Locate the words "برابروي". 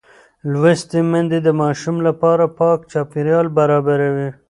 3.57-4.29